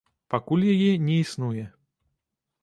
Пакуль 0.33 0.63
яе 0.75 0.87
не 1.09 1.19
існуе. 1.25 1.67